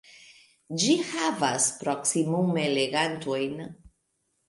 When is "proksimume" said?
1.83-2.67